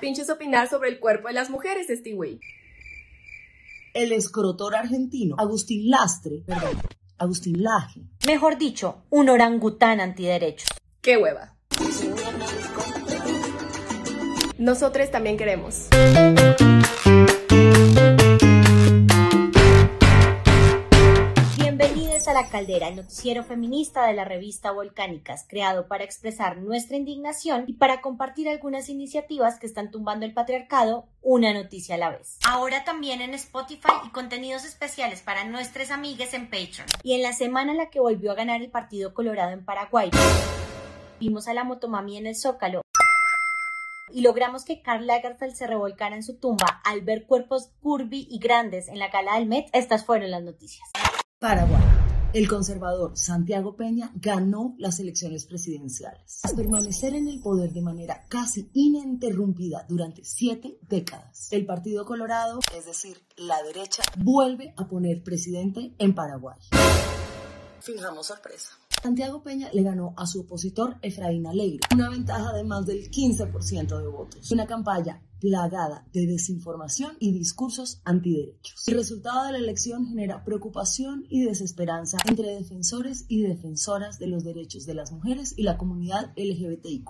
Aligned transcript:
pinches 0.00 0.30
opinar 0.30 0.68
sobre 0.68 0.88
el 0.88 0.98
cuerpo 1.00 1.28
de 1.28 1.34
las 1.34 1.50
mujeres, 1.50 1.86
Stewie. 1.88 2.40
El 3.94 4.12
escrotor 4.12 4.76
argentino 4.76 5.36
Agustín 5.38 5.90
Lastre, 5.90 6.42
perdón, 6.46 6.78
Agustín 7.18 7.62
Laje. 7.62 8.02
Mejor 8.26 8.58
dicho, 8.58 9.02
un 9.10 9.28
orangután 9.28 10.00
antiderechos. 10.00 10.68
¡Qué 11.00 11.16
hueva! 11.16 11.56
Nosotros 14.58 15.10
también 15.10 15.36
queremos. 15.36 15.88
Caldera, 22.68 22.88
el 22.88 22.96
noticiero 22.96 23.44
feminista 23.44 24.06
de 24.06 24.12
la 24.12 24.26
revista 24.26 24.72
Volcánicas, 24.72 25.46
creado 25.48 25.88
para 25.88 26.04
expresar 26.04 26.58
nuestra 26.58 26.98
indignación 26.98 27.64
y 27.66 27.72
para 27.72 28.02
compartir 28.02 28.46
algunas 28.46 28.90
iniciativas 28.90 29.58
que 29.58 29.66
están 29.66 29.90
tumbando 29.90 30.26
el 30.26 30.34
patriarcado 30.34 31.08
una 31.22 31.54
noticia 31.54 31.94
a 31.94 31.98
la 31.98 32.10
vez. 32.10 32.38
Ahora 32.46 32.84
también 32.84 33.22
en 33.22 33.32
Spotify 33.32 33.88
y 34.04 34.10
contenidos 34.10 34.66
especiales 34.66 35.22
para 35.22 35.44
nuestras 35.44 35.90
amigas 35.90 36.34
en 36.34 36.50
Patreon. 36.50 36.86
Y 37.02 37.14
en 37.14 37.22
la 37.22 37.32
semana 37.32 37.72
en 37.72 37.78
la 37.78 37.88
que 37.88 38.00
volvió 38.00 38.32
a 38.32 38.34
ganar 38.34 38.60
el 38.60 38.70
Partido 38.70 39.14
Colorado 39.14 39.52
en 39.52 39.64
Paraguay, 39.64 40.10
vimos 41.18 41.48
a 41.48 41.54
la 41.54 41.64
motomami 41.64 42.18
en 42.18 42.26
el 42.26 42.36
Zócalo 42.36 42.82
y 44.10 44.20
logramos 44.20 44.66
que 44.66 44.82
Karl 44.82 45.06
Lagerfeld 45.06 45.54
se 45.54 45.66
revolcara 45.66 46.16
en 46.16 46.22
su 46.22 46.36
tumba 46.36 46.82
al 46.84 47.00
ver 47.00 47.24
cuerpos 47.24 47.70
curvy 47.80 48.28
y 48.30 48.38
grandes 48.38 48.88
en 48.88 48.98
la 48.98 49.10
cala 49.10 49.36
del 49.36 49.46
Met, 49.46 49.70
estas 49.72 50.04
fueron 50.04 50.30
las 50.30 50.42
noticias. 50.42 50.86
Paraguay. 51.38 52.07
El 52.34 52.46
conservador 52.46 53.16
Santiago 53.16 53.74
Peña 53.74 54.12
ganó 54.14 54.74
las 54.76 55.00
elecciones 55.00 55.46
presidenciales. 55.46 56.42
Permanecer 56.54 57.14
en 57.14 57.26
el 57.26 57.40
poder 57.40 57.72
de 57.72 57.80
manera 57.80 58.26
casi 58.28 58.68
ininterrumpida 58.74 59.86
durante 59.88 60.22
siete 60.24 60.78
décadas, 60.82 61.50
el 61.52 61.64
Partido 61.64 62.04
Colorado, 62.04 62.60
es 62.76 62.84
decir, 62.84 63.16
la 63.38 63.62
derecha, 63.62 64.02
vuelve 64.18 64.74
a 64.76 64.86
poner 64.86 65.22
presidente 65.22 65.94
en 65.98 66.14
Paraguay. 66.14 66.58
Fijamos 67.80 68.26
sorpresa. 68.26 68.78
Santiago 69.02 69.42
Peña 69.42 69.70
le 69.72 69.82
ganó 69.82 70.12
a 70.16 70.26
su 70.26 70.40
opositor 70.40 70.96
Efraín 71.02 71.46
Alegre, 71.46 71.80
una 71.94 72.10
ventaja 72.10 72.52
de 72.52 72.64
más 72.64 72.84
del 72.84 73.10
15% 73.10 73.98
de 73.98 74.08
votos. 74.08 74.50
Una 74.50 74.66
campaña 74.66 75.22
plagada 75.40 76.06
de 76.12 76.26
desinformación 76.26 77.16
y 77.20 77.32
discursos 77.32 78.00
antiderechos. 78.04 78.88
El 78.88 78.96
resultado 78.96 79.46
de 79.46 79.52
la 79.52 79.58
elección 79.58 80.06
genera 80.06 80.44
preocupación 80.44 81.24
y 81.28 81.44
desesperanza 81.44 82.18
entre 82.28 82.56
defensores 82.56 83.24
y 83.28 83.42
defensoras 83.42 84.18
de 84.18 84.26
los 84.26 84.42
derechos 84.42 84.84
de 84.84 84.94
las 84.94 85.12
mujeres 85.12 85.54
y 85.56 85.62
la 85.62 85.78
comunidad 85.78 86.32
LGBTIQ+. 86.36 87.08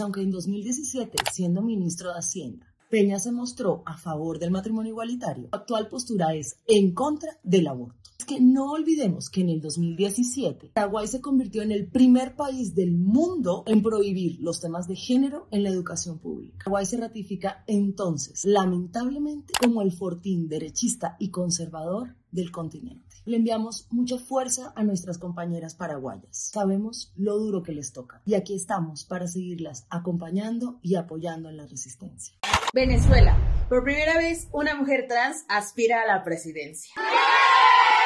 Aunque 0.00 0.20
en 0.20 0.30
2017, 0.30 1.16
siendo 1.32 1.62
ministro 1.62 2.12
de 2.12 2.18
Hacienda, 2.18 2.66
Peña 2.90 3.18
se 3.18 3.32
mostró 3.32 3.82
a 3.86 3.96
favor 3.96 4.38
del 4.38 4.50
matrimonio 4.50 4.90
igualitario, 4.90 5.48
su 5.48 5.56
actual 5.56 5.88
postura 5.88 6.34
es 6.34 6.56
en 6.66 6.92
contra 6.92 7.38
del 7.44 7.68
aborto. 7.68 7.96
Que 8.30 8.40
no 8.40 8.70
olvidemos 8.70 9.28
que 9.28 9.40
en 9.40 9.48
el 9.48 9.60
2017 9.60 10.70
Paraguay 10.72 11.08
se 11.08 11.20
convirtió 11.20 11.62
en 11.62 11.72
el 11.72 11.88
primer 11.88 12.36
país 12.36 12.76
del 12.76 12.92
mundo 12.92 13.64
en 13.66 13.82
prohibir 13.82 14.38
los 14.40 14.60
temas 14.60 14.86
de 14.86 14.94
género 14.94 15.48
en 15.50 15.64
la 15.64 15.70
educación 15.70 16.20
pública. 16.20 16.58
Paraguay 16.58 16.86
se 16.86 16.98
ratifica 16.98 17.64
entonces, 17.66 18.44
lamentablemente, 18.44 19.52
como 19.60 19.82
el 19.82 19.90
fortín 19.90 20.48
derechista 20.48 21.16
y 21.18 21.30
conservador 21.30 22.14
del 22.30 22.52
continente. 22.52 23.16
Le 23.24 23.36
enviamos 23.36 23.88
mucha 23.90 24.16
fuerza 24.16 24.72
a 24.76 24.84
nuestras 24.84 25.18
compañeras 25.18 25.74
paraguayas. 25.74 26.28
Sabemos 26.30 27.12
lo 27.16 27.36
duro 27.36 27.64
que 27.64 27.72
les 27.72 27.92
toca 27.92 28.22
y 28.24 28.34
aquí 28.34 28.54
estamos 28.54 29.04
para 29.04 29.26
seguirlas 29.26 29.88
acompañando 29.90 30.78
y 30.82 30.94
apoyando 30.94 31.48
en 31.48 31.56
la 31.56 31.66
resistencia. 31.66 32.36
Venezuela. 32.72 33.36
Por 33.68 33.82
primera 33.82 34.16
vez, 34.16 34.48
una 34.52 34.76
mujer 34.76 35.06
trans 35.08 35.44
aspira 35.48 36.02
a 36.02 36.06
la 36.06 36.22
presidencia. 36.22 36.94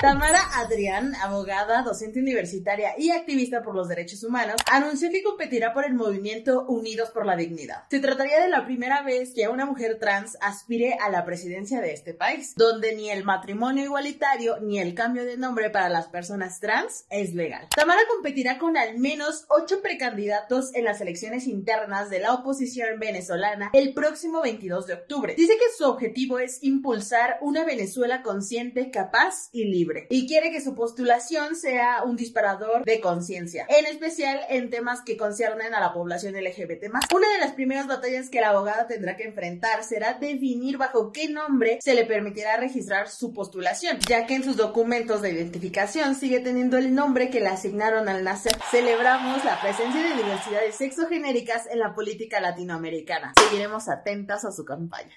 Tamara 0.01 0.41
Adrián, 0.57 1.15
abogada, 1.23 1.83
docente 1.83 2.19
universitaria 2.19 2.95
y 2.99 3.11
activista 3.11 3.63
por 3.63 3.75
los 3.75 3.89
derechos 3.89 4.25
humanos, 4.25 4.57
anunció 4.71 5.11
que 5.11 5.23
competirá 5.23 5.73
por 5.73 5.85
el 5.85 5.95
movimiento 5.95 6.67
Unidos 6.67 7.11
por 7.11 7.25
la 7.25 7.37
Dignidad. 7.37 7.85
Se 7.91 8.01
trataría 8.01 8.41
de 8.41 8.49
la 8.49 8.65
primera 8.67 9.03
vez 9.03 9.33
que 9.35 9.49
una 9.49 9.67
mujer 9.67 9.99
trans 10.01 10.37
aspire 10.41 10.97
a 11.01 11.11
la 11.11 11.25
presidencia 11.25 11.81
de 11.81 11.93
este 11.93 12.13
país, 12.13 12.55
donde 12.57 12.95
ni 12.95 13.11
el 13.11 13.25
matrimonio 13.25 13.85
igualitario 13.85 14.59
ni 14.61 14.79
el 14.79 14.95
cambio 14.95 15.25
de 15.25 15.37
nombre 15.37 15.71
para 15.71 15.89
las 15.89 16.09
personas 16.09 16.61
trans 16.61 17.07
es 17.11 17.35
legal. 17.35 17.69
Tamara 17.75 18.03
competirá 18.11 18.59
con 18.59 18.77
al 18.77 18.99
menos 18.99 19.47
ocho 19.49 19.81
precandidatos 19.81 20.75
en 20.75 20.85
las 20.85 21.01
elecciones 21.01 21.47
internas 21.47 22.11
de 22.11 22.19
la 22.19 22.35
oposición 22.35 22.99
venezolana 22.99 23.71
el 23.73 23.95
próximo 23.95 24.43
22 24.43 24.87
de 24.87 24.95
octubre. 24.95 25.35
Dice 25.37 25.55
que 25.55 25.77
su 25.77 25.85
objetivo 25.85 26.41
es 26.41 26.63
impulsar 26.63 27.39
una 27.41 27.65
Venezuela 27.65 28.23
consciente, 28.23 28.91
capaz 28.91 29.49
y 29.53 29.65
libre 29.65 29.84
y 30.09 30.27
quiere 30.27 30.51
que 30.51 30.61
su 30.61 30.75
postulación 30.75 31.57
sea 31.57 32.03
un 32.05 32.17
disparador 32.17 32.85
de 32.85 33.01
conciencia, 33.01 33.67
en 33.69 33.87
especial 33.87 34.41
en 34.49 34.71
temas 34.71 35.03
que 35.03 35.17
conciernen 35.17 35.75
a 35.75 35.81
la 35.81 35.93
población 35.93 36.35
LGBT+. 36.35 36.85
Una 37.15 37.29
de 37.33 37.39
las 37.39 37.53
primeras 37.53 37.87
batallas 37.87 38.31
que 38.31 38.41
la 38.41 38.51
abogada 38.51 38.87
tendrá 38.87 39.17
que 39.17 39.25
enfrentar 39.25 39.85
será 39.85 40.15
definir 40.15 40.79
bajo 40.79 41.13
qué 41.13 41.29
nombre 41.29 41.79
se 41.83 41.95
le 41.95 42.05
permitirá 42.05 42.57
registrar 42.57 43.09
su 43.09 43.33
postulación, 43.33 43.99
ya 44.09 44.27
que 44.27 44.35
en 44.35 44.45
sus 44.45 44.57
documentos 44.57 45.23
de 45.23 45.33
identificación 45.33 46.15
sigue 46.15 46.41
teniendo 46.41 46.79
el 46.79 46.95
nombre 46.95 47.31
que 47.31 47.41
le 47.41 47.49
asignaron 47.49 48.09
al 48.09 48.25
nacer. 48.25 48.57
Celebramos 48.71 49.45
la 49.45 49.61
presencia 49.61 50.03
de 50.03 50.17
diversidades 50.17 50.75
sexogenéricas 50.77 51.67
en 51.71 51.79
la 51.79 51.95
política 51.95 52.41
latinoamericana. 52.41 53.33
Seguiremos 53.41 53.89
atentas 53.89 54.45
a 54.45 54.53
su 54.53 54.65
campaña. 54.65 55.15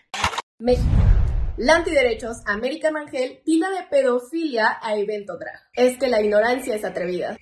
México. 0.59 1.26
La 1.57 1.77
antiderechos 1.77 2.43
América 2.45 2.91
Rangel 2.91 3.41
tilda 3.43 3.71
de 3.71 3.81
pedofilia 3.89 4.77
a 4.79 4.95
evento 4.95 5.39
drag. 5.39 5.59
Es 5.73 5.97
que 5.97 6.07
la 6.07 6.21
ignorancia 6.21 6.75
es 6.75 6.85
atrevida. 6.85 7.35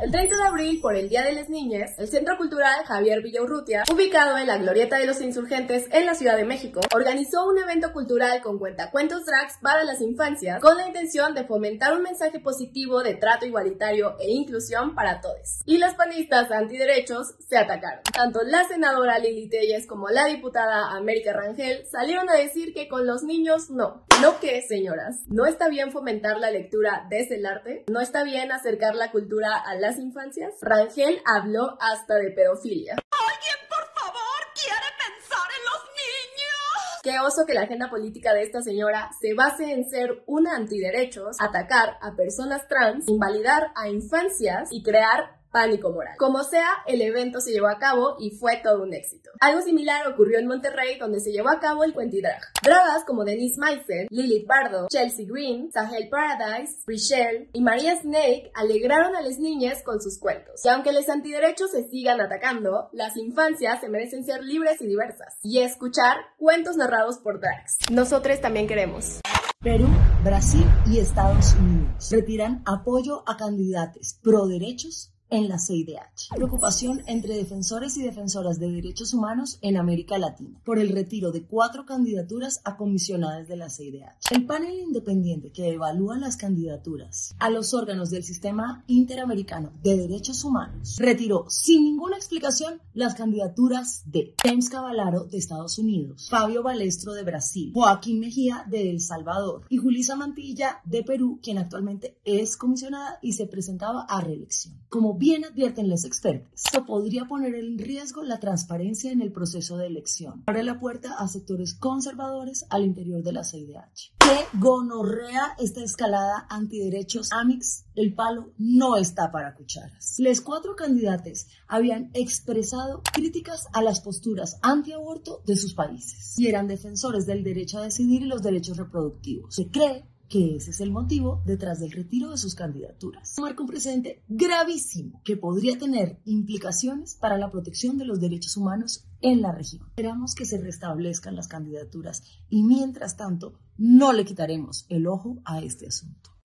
El 0.00 0.12
30 0.12 0.36
de 0.36 0.46
abril, 0.46 0.80
por 0.80 0.94
el 0.94 1.08
Día 1.08 1.24
de 1.24 1.32
las 1.32 1.48
Niñas, 1.48 1.98
el 1.98 2.06
Centro 2.06 2.36
Cultural 2.38 2.84
Javier 2.84 3.20
Villaurrutia, 3.20 3.82
ubicado 3.92 4.38
en 4.38 4.46
la 4.46 4.56
Glorieta 4.56 4.96
de 4.96 5.06
los 5.06 5.20
Insurgentes 5.20 5.86
en 5.90 6.06
la 6.06 6.14
Ciudad 6.14 6.36
de 6.36 6.44
México, 6.44 6.80
organizó 6.94 7.48
un 7.48 7.58
evento 7.58 7.92
cultural 7.92 8.40
con 8.40 8.60
cuentacuentos 8.60 9.26
drags 9.26 9.58
para 9.60 9.82
las 9.82 10.00
infancias 10.00 10.60
con 10.60 10.76
la 10.76 10.86
intención 10.86 11.34
de 11.34 11.42
fomentar 11.42 11.96
un 11.96 12.04
mensaje 12.04 12.38
positivo 12.38 13.02
de 13.02 13.16
trato 13.16 13.44
igualitario 13.44 14.16
e 14.20 14.30
inclusión 14.30 14.94
para 14.94 15.20
todos. 15.20 15.62
Y 15.64 15.78
las 15.78 15.94
panistas 15.94 16.52
antiderechos 16.52 17.34
se 17.48 17.56
atacaron. 17.56 18.02
Tanto 18.14 18.42
la 18.44 18.68
senadora 18.68 19.18
Lili 19.18 19.48
Telles 19.48 19.88
como 19.88 20.10
la 20.10 20.26
diputada 20.26 20.92
América 20.96 21.32
Rangel 21.32 21.86
salieron 21.90 22.30
a 22.30 22.34
decir 22.34 22.72
que 22.72 22.86
con 22.86 23.04
los 23.04 23.24
niños 23.24 23.68
no. 23.68 24.04
¿No 24.22 24.38
qué, 24.40 24.62
señoras? 24.62 25.22
¿No 25.26 25.46
está 25.46 25.68
bien 25.68 25.90
fomentar 25.90 26.38
la 26.38 26.52
lectura 26.52 27.06
desde 27.10 27.36
el 27.36 27.46
arte? 27.46 27.84
¿No 27.88 28.00
está 28.00 28.22
bien 28.22 28.52
acercar 28.52 28.94
la 28.94 29.10
cultura 29.10 29.56
a 29.56 29.74
la 29.74 29.87
infancias, 29.96 30.54
Rangel 30.60 31.22
habló 31.24 31.78
hasta 31.80 32.16
de 32.16 32.30
pedofilia. 32.32 32.92
¡Alguien, 32.92 33.56
por 33.68 33.86
favor, 33.94 34.40
quiere 34.54 34.88
pensar 34.98 35.48
en 35.56 35.64
los 35.64 35.82
niños! 35.94 37.00
Qué 37.02 37.20
oso 37.20 37.46
que 37.46 37.54
la 37.54 37.62
agenda 37.62 37.88
política 37.88 38.34
de 38.34 38.42
esta 38.42 38.60
señora 38.60 39.10
se 39.20 39.34
base 39.34 39.72
en 39.72 39.88
ser 39.88 40.22
una 40.26 40.56
antiderechos, 40.56 41.36
atacar 41.40 41.96
a 42.02 42.14
personas 42.16 42.68
trans, 42.68 43.08
invalidar 43.08 43.72
a 43.76 43.88
infancias 43.88 44.68
y 44.72 44.82
crear 44.82 45.37
pánico 45.50 45.90
moral. 45.90 46.14
Como 46.18 46.42
sea, 46.44 46.68
el 46.86 47.02
evento 47.02 47.40
se 47.40 47.52
llevó 47.52 47.68
a 47.68 47.78
cabo 47.78 48.16
y 48.18 48.30
fue 48.30 48.60
todo 48.62 48.82
un 48.82 48.94
éxito. 48.94 49.30
Algo 49.40 49.62
similar 49.62 50.06
ocurrió 50.08 50.38
en 50.38 50.46
Monterrey, 50.46 50.98
donde 50.98 51.20
se 51.20 51.32
llevó 51.32 51.50
a 51.50 51.60
cabo 51.60 51.84
el 51.84 51.92
Cuentidrag. 51.92 52.40
Dragas 52.62 53.04
como 53.04 53.24
Denise 53.24 53.60
Meisel, 53.60 54.06
Lilith 54.10 54.46
Bardo, 54.46 54.88
Chelsea 54.88 55.26
Green, 55.28 55.70
Sahel 55.72 56.08
Paradise, 56.08 56.82
Richelle 56.86 57.48
y 57.52 57.62
María 57.62 57.96
Snake 58.00 58.50
alegraron 58.54 59.16
a 59.16 59.22
las 59.22 59.38
niñas 59.38 59.82
con 59.82 60.00
sus 60.00 60.18
cuentos. 60.18 60.64
Y 60.64 60.68
aunque 60.68 60.92
los 60.92 61.08
antiderechos 61.08 61.70
se 61.70 61.88
sigan 61.88 62.20
atacando, 62.20 62.88
las 62.92 63.16
infancias 63.16 63.80
se 63.80 63.88
merecen 63.88 64.24
ser 64.24 64.42
libres 64.44 64.80
y 64.80 64.86
diversas 64.86 65.38
y 65.42 65.60
escuchar 65.60 66.16
cuentos 66.36 66.76
narrados 66.76 67.18
por 67.18 67.40
drags. 67.40 67.78
Nosotros 67.90 68.40
también 68.40 68.66
queremos. 68.66 69.20
Perú, 69.60 69.88
Brasil 70.22 70.64
y 70.86 71.00
Estados 71.00 71.54
Unidos 71.54 72.10
retiran 72.10 72.62
apoyo 72.64 73.24
a 73.26 73.36
candidatos 73.36 74.18
pro 74.22 74.46
derechos 74.46 75.12
en 75.30 75.48
la 75.48 75.58
CIDH. 75.58 76.34
Preocupación 76.34 77.02
entre 77.06 77.36
defensores 77.36 77.96
y 77.96 78.02
defensoras 78.02 78.58
de 78.58 78.70
derechos 78.70 79.14
humanos 79.14 79.58
en 79.62 79.76
América 79.76 80.18
Latina 80.18 80.60
por 80.64 80.78
el 80.78 80.90
retiro 80.90 81.32
de 81.32 81.44
cuatro 81.44 81.84
candidaturas 81.86 82.60
a 82.64 82.76
comisionadas 82.76 83.48
de 83.48 83.56
la 83.56 83.70
CIDH. 83.70 84.32
El 84.32 84.46
panel 84.46 84.78
independiente 84.78 85.50
que 85.50 85.72
evalúa 85.72 86.18
las 86.18 86.36
candidaturas 86.36 87.34
a 87.38 87.50
los 87.50 87.74
órganos 87.74 88.10
del 88.10 88.24
Sistema 88.24 88.84
Interamericano 88.86 89.72
de 89.82 89.96
Derechos 89.96 90.44
Humanos 90.44 90.96
retiró 90.98 91.46
sin 91.48 91.84
ninguna 91.84 92.16
explicación 92.16 92.80
las 92.94 93.14
candidaturas 93.14 94.02
de 94.06 94.34
James 94.42 94.70
Cavallaro 94.70 95.24
de 95.24 95.38
Estados 95.38 95.78
Unidos, 95.78 96.28
Fabio 96.30 96.62
Balestro 96.62 97.12
de 97.12 97.22
Brasil, 97.22 97.72
Joaquín 97.74 98.20
Mejía 98.20 98.64
de 98.68 98.90
El 98.90 99.00
Salvador 99.00 99.62
y 99.68 99.76
Julisa 99.76 100.16
Mantilla 100.16 100.80
de 100.84 101.02
Perú, 101.02 101.38
quien 101.42 101.58
actualmente 101.58 102.18
es 102.24 102.56
comisionada 102.56 103.18
y 103.22 103.32
se 103.32 103.46
presentaba 103.46 104.06
a 104.08 104.20
reelección. 104.20 104.78
Como 104.88 105.17
bien 105.18 105.44
advierten 105.44 105.88
los 105.88 106.04
expertos, 106.04 106.62
esto 106.64 106.86
podría 106.86 107.24
poner 107.26 107.54
en 107.54 107.78
riesgo 107.78 108.22
la 108.22 108.38
transparencia 108.38 109.10
en 109.10 109.20
el 109.20 109.32
proceso 109.32 109.76
de 109.76 109.86
elección. 109.86 110.44
Abre 110.46 110.62
la 110.62 110.78
puerta 110.78 111.14
a 111.18 111.28
sectores 111.28 111.74
conservadores 111.74 112.64
al 112.70 112.84
interior 112.84 113.22
de 113.22 113.32
la 113.32 113.44
CIDH. 113.44 114.12
¿Qué 114.18 114.58
gonorrea 114.58 115.54
esta 115.58 115.82
escalada 115.82 116.46
antiderechos 116.48 117.32
Amix? 117.32 117.84
El 117.94 118.14
palo 118.14 118.52
no 118.58 118.96
está 118.96 119.32
para 119.32 119.54
cucharas. 119.54 120.14
Los 120.18 120.40
cuatro 120.40 120.76
candidatos 120.76 121.46
habían 121.66 122.10
expresado 122.14 123.02
críticas 123.12 123.66
a 123.72 123.82
las 123.82 124.00
posturas 124.00 124.58
antiaborto 124.62 125.42
de 125.46 125.56
sus 125.56 125.74
países 125.74 126.38
y 126.38 126.46
eran 126.46 126.68
defensores 126.68 127.26
del 127.26 127.42
derecho 127.42 127.78
a 127.78 127.84
decidir 127.84 128.22
y 128.22 128.26
los 128.26 128.42
derechos 128.42 128.76
reproductivos. 128.76 129.54
Se 129.54 129.68
cree 129.68 130.04
que 130.28 130.56
ese 130.56 130.70
es 130.70 130.80
el 130.80 130.90
motivo 130.90 131.42
detrás 131.46 131.80
del 131.80 131.92
retiro 131.92 132.30
de 132.30 132.36
sus 132.36 132.54
candidaturas. 132.54 133.34
Marca 133.40 133.62
un 133.62 133.68
precedente 133.68 134.22
gravísimo 134.28 135.20
que 135.24 135.36
podría 135.36 135.78
tener 135.78 136.20
implicaciones 136.24 137.14
para 137.14 137.38
la 137.38 137.50
protección 137.50 137.98
de 137.98 138.04
los 138.04 138.20
derechos 138.20 138.56
humanos 138.56 139.06
en 139.20 139.42
la 139.42 139.52
región. 139.52 139.82
Esperamos 139.88 140.34
que 140.34 140.44
se 140.44 140.58
restablezcan 140.58 141.36
las 141.36 141.48
candidaturas 141.48 142.22
y 142.48 142.62
mientras 142.62 143.16
tanto 143.16 143.58
no 143.76 144.12
le 144.12 144.24
quitaremos 144.24 144.86
el 144.88 145.06
ojo 145.06 145.40
a 145.44 145.60
este 145.60 145.86
asunto. 145.86 146.37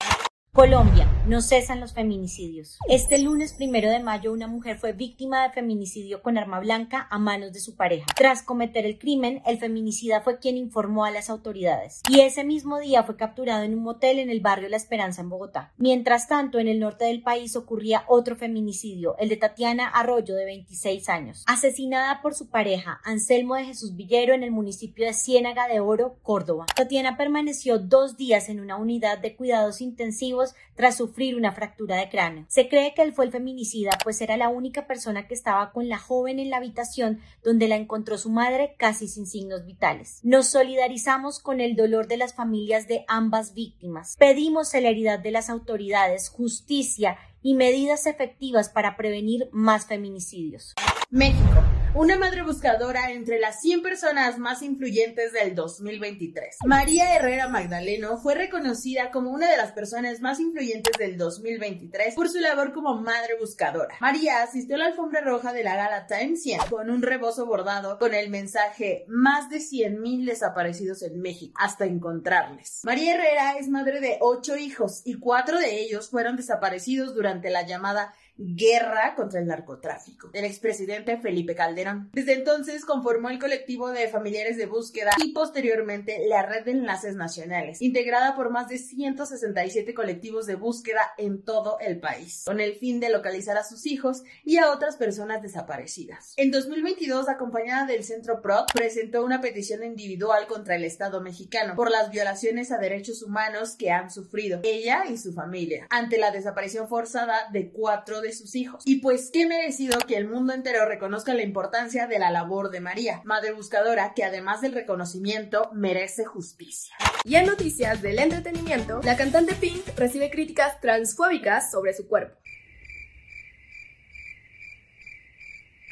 Colombia, 0.54 1.10
no 1.26 1.42
cesan 1.42 1.80
los 1.80 1.94
feminicidios. 1.94 2.78
Este 2.88 3.18
lunes 3.18 3.54
primero 3.54 3.90
de 3.90 3.98
mayo 3.98 4.32
una 4.32 4.46
mujer 4.46 4.78
fue 4.78 4.92
víctima 4.92 5.42
de 5.42 5.52
feminicidio 5.52 6.22
con 6.22 6.38
arma 6.38 6.60
blanca 6.60 7.08
a 7.10 7.18
manos 7.18 7.52
de 7.52 7.58
su 7.58 7.74
pareja. 7.74 8.06
Tras 8.14 8.44
cometer 8.44 8.86
el 8.86 8.96
crimen, 8.96 9.42
el 9.46 9.58
feminicida 9.58 10.20
fue 10.20 10.38
quien 10.38 10.56
informó 10.56 11.04
a 11.04 11.10
las 11.10 11.28
autoridades 11.28 12.02
y 12.08 12.20
ese 12.20 12.44
mismo 12.44 12.78
día 12.78 13.02
fue 13.02 13.16
capturado 13.16 13.64
en 13.64 13.74
un 13.74 13.82
motel 13.82 14.20
en 14.20 14.30
el 14.30 14.38
barrio 14.38 14.68
La 14.68 14.76
Esperanza 14.76 15.22
en 15.22 15.28
Bogotá. 15.28 15.72
Mientras 15.76 16.28
tanto, 16.28 16.60
en 16.60 16.68
el 16.68 16.78
norte 16.78 17.06
del 17.06 17.24
país 17.24 17.56
ocurría 17.56 18.04
otro 18.06 18.36
feminicidio, 18.36 19.16
el 19.18 19.30
de 19.30 19.36
Tatiana 19.36 19.88
Arroyo 19.88 20.36
de 20.36 20.44
26 20.44 21.08
años, 21.08 21.42
asesinada 21.48 22.22
por 22.22 22.36
su 22.36 22.48
pareja 22.48 23.00
Anselmo 23.02 23.56
de 23.56 23.64
Jesús 23.64 23.96
Villero 23.96 24.34
en 24.34 24.44
el 24.44 24.52
municipio 24.52 25.04
de 25.04 25.14
Ciénaga 25.14 25.66
de 25.66 25.80
Oro, 25.80 26.20
Córdoba. 26.22 26.66
Tatiana 26.76 27.16
permaneció 27.16 27.80
dos 27.80 28.16
días 28.16 28.48
en 28.48 28.60
una 28.60 28.76
unidad 28.76 29.18
de 29.18 29.34
cuidados 29.34 29.80
intensivos 29.80 30.43
tras 30.74 30.96
sufrir 30.96 31.36
una 31.36 31.52
fractura 31.52 31.96
de 31.96 32.08
cráneo. 32.08 32.44
Se 32.48 32.68
cree 32.68 32.94
que 32.94 33.02
él 33.02 33.12
fue 33.12 33.24
el 33.24 33.30
feminicida, 33.30 33.90
pues 34.02 34.20
era 34.20 34.36
la 34.36 34.48
única 34.48 34.86
persona 34.86 35.26
que 35.26 35.34
estaba 35.34 35.72
con 35.72 35.88
la 35.88 35.98
joven 35.98 36.38
en 36.38 36.50
la 36.50 36.58
habitación 36.58 37.20
donde 37.42 37.68
la 37.68 37.76
encontró 37.76 38.18
su 38.18 38.30
madre 38.30 38.74
casi 38.78 39.08
sin 39.08 39.26
signos 39.26 39.64
vitales. 39.64 40.20
Nos 40.22 40.48
solidarizamos 40.48 41.38
con 41.38 41.60
el 41.60 41.76
dolor 41.76 42.08
de 42.08 42.16
las 42.16 42.34
familias 42.34 42.88
de 42.88 43.04
ambas 43.08 43.54
víctimas. 43.54 44.16
Pedimos 44.18 44.68
celeridad 44.68 45.18
de 45.18 45.30
las 45.30 45.50
autoridades, 45.50 46.28
justicia 46.28 47.16
y 47.42 47.54
medidas 47.54 48.06
efectivas 48.06 48.68
para 48.68 48.96
prevenir 48.96 49.48
más 49.52 49.86
feminicidios. 49.86 50.74
México 51.10 51.62
una 51.94 52.18
madre 52.18 52.42
buscadora 52.42 53.12
entre 53.12 53.38
las 53.38 53.60
100 53.60 53.82
personas 53.82 54.38
más 54.38 54.62
influyentes 54.62 55.32
del 55.32 55.54
2023. 55.54 56.56
María 56.66 57.14
Herrera 57.14 57.46
Magdaleno 57.46 58.18
fue 58.18 58.34
reconocida 58.34 59.12
como 59.12 59.30
una 59.30 59.48
de 59.48 59.56
las 59.56 59.70
personas 59.70 60.20
más 60.20 60.40
influyentes 60.40 60.98
del 60.98 61.16
2023 61.16 62.16
por 62.16 62.28
su 62.28 62.40
labor 62.40 62.72
como 62.72 63.00
madre 63.00 63.36
buscadora. 63.38 63.94
María 64.00 64.42
asistió 64.42 64.74
a 64.74 64.80
la 64.80 64.86
alfombra 64.86 65.20
roja 65.20 65.52
de 65.52 65.62
la 65.62 65.76
gala 65.76 66.08
Time 66.08 66.34
100 66.34 66.62
con 66.68 66.90
un 66.90 67.00
rebozo 67.00 67.46
bordado 67.46 67.96
con 68.00 68.12
el 68.12 68.28
mensaje 68.28 69.04
más 69.06 69.48
de 69.48 69.58
100.000 69.58 70.26
desaparecidos 70.26 71.02
en 71.02 71.20
México 71.20 71.54
hasta 71.60 71.84
encontrarles. 71.84 72.80
María 72.82 73.14
Herrera 73.14 73.52
es 73.60 73.68
madre 73.68 74.00
de 74.00 74.18
8 74.20 74.56
hijos 74.56 75.02
y 75.04 75.20
4 75.20 75.60
de 75.60 75.78
ellos 75.82 76.10
fueron 76.10 76.34
desaparecidos 76.34 77.14
durante 77.14 77.50
la 77.50 77.62
llamada 77.62 78.12
guerra 78.36 79.14
contra 79.14 79.40
el 79.40 79.46
narcotráfico 79.46 80.28
del 80.28 80.44
expresidente 80.44 81.18
Felipe 81.18 81.54
Calderón. 81.54 82.10
Desde 82.12 82.34
entonces 82.34 82.84
conformó 82.84 83.30
el 83.30 83.38
colectivo 83.38 83.90
de 83.90 84.08
familiares 84.08 84.56
de 84.56 84.66
búsqueda 84.66 85.12
y 85.22 85.32
posteriormente 85.32 86.26
la 86.28 86.42
red 86.42 86.64
de 86.64 86.72
enlaces 86.72 87.14
nacionales, 87.14 87.80
integrada 87.80 88.34
por 88.34 88.50
más 88.50 88.68
de 88.68 88.78
167 88.78 89.94
colectivos 89.94 90.46
de 90.46 90.56
búsqueda 90.56 91.02
en 91.18 91.42
todo 91.42 91.78
el 91.80 92.00
país, 92.00 92.42
con 92.46 92.60
el 92.60 92.74
fin 92.74 93.00
de 93.00 93.10
localizar 93.10 93.56
a 93.56 93.64
sus 93.64 93.86
hijos 93.86 94.22
y 94.44 94.56
a 94.56 94.70
otras 94.70 94.96
personas 94.96 95.42
desaparecidas. 95.42 96.34
En 96.36 96.50
2022, 96.50 97.28
acompañada 97.28 97.86
del 97.86 98.04
Centro 98.04 98.42
PRO, 98.42 98.66
presentó 98.72 99.24
una 99.24 99.40
petición 99.40 99.84
individual 99.84 100.46
contra 100.46 100.76
el 100.76 100.84
Estado 100.84 101.20
mexicano 101.20 101.74
por 101.76 101.90
las 101.90 102.10
violaciones 102.10 102.72
a 102.72 102.78
derechos 102.78 103.22
humanos 103.22 103.76
que 103.76 103.90
han 103.90 104.10
sufrido 104.10 104.60
ella 104.64 105.04
y 105.08 105.18
su 105.18 105.32
familia 105.32 105.86
ante 105.90 106.18
la 106.18 106.30
desaparición 106.30 106.88
forzada 106.88 107.48
de 107.52 107.70
cuatro 107.70 108.20
de 108.24 108.32
sus 108.32 108.54
hijos. 108.56 108.82
Y 108.84 108.96
pues 108.96 109.30
qué 109.32 109.46
merecido 109.46 109.98
que 110.00 110.16
el 110.16 110.28
mundo 110.28 110.52
entero 110.52 110.84
reconozca 110.86 111.34
la 111.34 111.42
importancia 111.42 112.08
de 112.08 112.18
la 112.18 112.32
labor 112.32 112.70
de 112.70 112.80
María, 112.80 113.22
madre 113.24 113.52
buscadora 113.52 114.12
que 114.14 114.24
además 114.24 114.60
del 114.60 114.72
reconocimiento 114.72 115.70
merece 115.72 116.24
justicia. 116.24 116.94
Y 117.24 117.36
en 117.36 117.46
noticias 117.46 118.02
del 118.02 118.18
entretenimiento, 118.18 119.00
la 119.02 119.16
cantante 119.16 119.54
Pink 119.54 119.86
recibe 119.96 120.30
críticas 120.30 120.80
transfóbicas 120.80 121.70
sobre 121.70 121.94
su 121.94 122.08
cuerpo. 122.08 122.36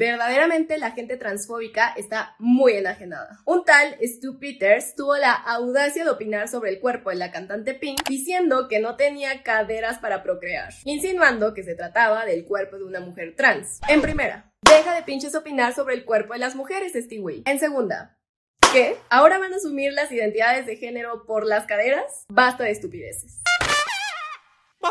Verdaderamente 0.02 0.78
la 0.78 0.90
gente 0.90 1.16
transfóbica 1.16 1.94
está 1.96 2.34
muy 2.40 2.72
enajenada. 2.72 3.38
Un 3.44 3.64
tal 3.64 3.96
Stu 4.02 4.40
Peters 4.40 4.96
tuvo 4.96 5.16
la 5.16 5.32
audacia 5.32 6.02
de 6.02 6.10
opinar 6.10 6.48
sobre 6.48 6.70
el 6.70 6.80
cuerpo 6.80 7.10
de 7.10 7.14
la 7.14 7.30
cantante 7.30 7.72
Pink 7.72 8.00
diciendo 8.08 8.66
que 8.66 8.80
no 8.80 8.96
tenía 8.96 9.44
caderas 9.44 10.00
para 10.00 10.24
procrear, 10.24 10.72
insinuando 10.86 11.54
que 11.54 11.62
se 11.62 11.76
trataba 11.76 12.26
del 12.26 12.44
cuerpo 12.46 12.78
de 12.78 12.84
una 12.84 12.98
mujer 12.98 13.36
trans. 13.36 13.78
En 13.86 14.02
primera, 14.02 14.52
deja 14.62 14.92
de 14.92 15.02
pinches 15.02 15.36
opinar 15.36 15.72
sobre 15.72 15.94
el 15.94 16.04
cuerpo 16.04 16.32
de 16.32 16.40
las 16.40 16.56
mujeres, 16.56 16.94
Stewie. 16.94 17.44
En 17.46 17.60
segunda, 17.60 18.18
¿qué? 18.72 18.96
¿Ahora 19.08 19.38
van 19.38 19.52
a 19.52 19.56
asumir 19.58 19.92
las 19.92 20.10
identidades 20.10 20.66
de 20.66 20.78
género 20.78 21.26
por 21.26 21.46
las 21.46 21.64
caderas? 21.66 22.24
Basta 22.28 22.64
de 22.64 22.72
estupideces. 22.72 23.40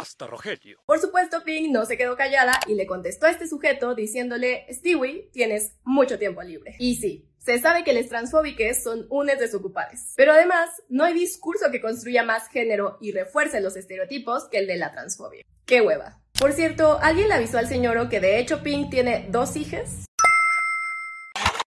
Basta, 0.01 0.25
Rogelio. 0.25 0.79
Por 0.87 0.99
supuesto, 0.99 1.43
Pink 1.43 1.71
no 1.71 1.85
se 1.85 1.95
quedó 1.95 2.17
callada 2.17 2.53
y 2.65 2.73
le 2.73 2.87
contestó 2.87 3.27
a 3.27 3.29
este 3.29 3.47
sujeto 3.47 3.93
diciéndole, 3.93 4.65
Stewie, 4.67 5.29
tienes 5.31 5.75
mucho 5.83 6.17
tiempo 6.17 6.41
libre. 6.41 6.75
Y 6.79 6.95
sí, 6.95 7.29
se 7.37 7.59
sabe 7.59 7.83
que 7.83 7.93
los 7.93 8.07
transfóbiques 8.07 8.81
son 8.81 9.05
unes 9.11 9.37
desocupados. 9.37 9.99
Pero 10.15 10.31
además, 10.31 10.71
no 10.89 11.03
hay 11.03 11.13
discurso 11.13 11.69
que 11.71 11.81
construya 11.81 12.23
más 12.23 12.47
género 12.47 12.97
y 12.99 13.11
refuerce 13.11 13.61
los 13.61 13.77
estereotipos 13.77 14.45
que 14.49 14.57
el 14.57 14.65
de 14.65 14.77
la 14.77 14.91
transfobia. 14.91 15.43
¡Qué 15.67 15.81
hueva! 15.81 16.19
Por 16.39 16.53
cierto, 16.53 16.97
¿alguien 16.99 17.27
le 17.27 17.35
avisó 17.35 17.59
al 17.59 17.67
señor 17.67 18.09
que 18.09 18.19
de 18.19 18.39
hecho 18.39 18.63
Pink 18.63 18.89
tiene 18.89 19.27
dos 19.29 19.55
hijas? 19.55 20.07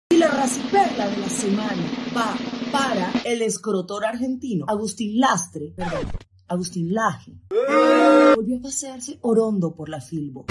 Y 0.08 0.18
la 0.18 0.28
raciperla 0.28 1.08
de 1.08 1.16
la 1.16 1.28
semana 1.28 1.82
va 2.16 2.36
para 2.70 3.10
el 3.24 3.42
escrotor 3.42 4.04
argentino 4.04 4.66
Agustín 4.68 5.18
Lastre, 5.18 5.72
perdón, 5.76 6.06
Agustín 6.50 6.92
Laje. 6.92 7.32
Volvió 8.34 8.58
a 8.58 8.62
pasearse 8.62 9.18
orondo 9.22 9.74
por 9.74 9.88
la 9.88 10.00
Filbo 10.00 10.46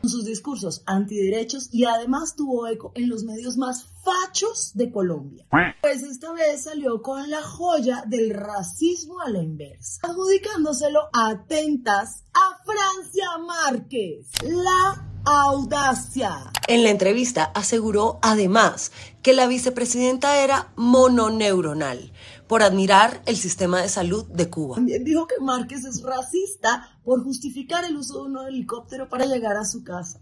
con 0.00 0.10
sus 0.10 0.24
discursos 0.24 0.82
antiderechos 0.86 1.68
y 1.70 1.84
además 1.84 2.34
tuvo 2.34 2.66
eco 2.66 2.92
en 2.94 3.08
los 3.08 3.24
medios 3.24 3.58
más 3.58 3.92
fachos 4.04 4.72
de 4.74 4.90
Colombia. 4.90 5.46
Pues 5.82 6.02
esta 6.02 6.32
vez 6.32 6.64
salió 6.64 7.02
con 7.02 7.28
la 7.28 7.42
joya 7.42 8.04
del 8.06 8.30
racismo 8.30 9.20
a 9.20 9.28
la 9.28 9.42
inversa, 9.42 10.00
adjudicándoselo 10.04 11.00
atentas 11.12 12.24
a 12.32 12.56
Francia 12.64 13.26
Márquez. 13.46 14.30
La 14.44 15.15
audacia. 15.26 16.52
En 16.68 16.84
la 16.84 16.90
entrevista 16.90 17.44
aseguró 17.54 18.18
además 18.22 18.92
que 19.22 19.32
la 19.32 19.48
vicepresidenta 19.48 20.38
era 20.42 20.72
mononeuronal 20.76 22.12
por 22.46 22.62
admirar 22.62 23.22
el 23.26 23.36
sistema 23.36 23.82
de 23.82 23.88
salud 23.88 24.24
de 24.26 24.48
Cuba. 24.48 24.76
También 24.76 25.02
dijo 25.02 25.26
que 25.26 25.42
Márquez 25.42 25.84
es 25.84 26.00
racista 26.02 27.00
por 27.04 27.24
justificar 27.24 27.84
el 27.84 27.96
uso 27.96 28.22
de 28.22 28.30
un 28.30 28.38
helicóptero 28.46 29.08
para 29.08 29.26
llegar 29.26 29.56
a 29.56 29.64
su 29.64 29.82
casa. 29.82 30.20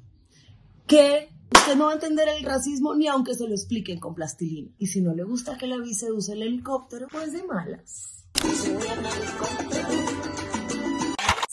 Que 0.87 1.29
usted 1.55 1.77
no 1.77 1.85
va 1.85 1.91
a 1.91 1.95
entender 1.95 2.29
el 2.29 2.43
racismo 2.43 2.95
ni 2.95 3.07
aunque 3.07 3.35
se 3.35 3.47
lo 3.47 3.55
expliquen 3.55 4.01
con 4.01 4.15
plastilina. 4.15 4.71
Y 4.79 4.87
si 4.87 5.03
no 5.03 5.15
le 5.15 5.25
gusta 5.25 5.59
que 5.59 5.67
la 5.67 5.77
vice 5.77 6.11
use 6.13 6.33
el 6.33 6.43
helicóptero, 6.43 7.09
pues 7.11 7.33
de 7.33 7.43
malas. 7.45 8.25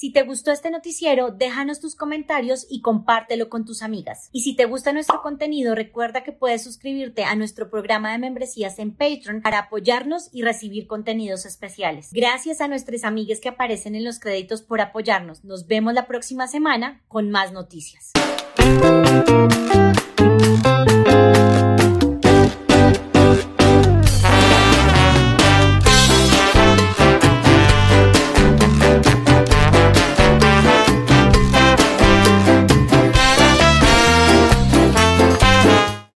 Si 0.01 0.11
te 0.11 0.23
gustó 0.23 0.51
este 0.51 0.71
noticiero, 0.71 1.29
déjanos 1.29 1.79
tus 1.79 1.93
comentarios 1.93 2.65
y 2.67 2.81
compártelo 2.81 3.49
con 3.49 3.65
tus 3.65 3.83
amigas. 3.83 4.29
Y 4.31 4.41
si 4.41 4.55
te 4.55 4.65
gusta 4.65 4.93
nuestro 4.93 5.21
contenido, 5.21 5.75
recuerda 5.75 6.23
que 6.23 6.31
puedes 6.31 6.63
suscribirte 6.63 7.23
a 7.23 7.35
nuestro 7.35 7.69
programa 7.69 8.11
de 8.11 8.17
membresías 8.17 8.79
en 8.79 8.95
Patreon 8.95 9.43
para 9.43 9.59
apoyarnos 9.59 10.29
y 10.33 10.41
recibir 10.41 10.87
contenidos 10.87 11.45
especiales. 11.45 12.09
Gracias 12.13 12.61
a 12.61 12.67
nuestras 12.67 13.03
amigas 13.03 13.39
que 13.39 13.49
aparecen 13.49 13.93
en 13.93 14.03
los 14.03 14.19
créditos 14.19 14.63
por 14.63 14.81
apoyarnos. 14.81 15.43
Nos 15.43 15.67
vemos 15.67 15.93
la 15.93 16.07
próxima 16.07 16.47
semana 16.47 17.03
con 17.07 17.29
más 17.29 17.51
noticias. 17.51 18.11